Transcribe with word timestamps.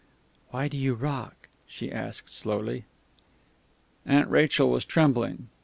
"Why 0.49 0.67
do 0.67 0.77
you 0.77 0.95
rock?" 0.95 1.47
she 1.67 1.91
asked 1.91 2.27
slowly. 2.33 2.85
Aunt 4.03 4.31
Rachel 4.31 4.71
was 4.71 4.83
trembling. 4.83 5.49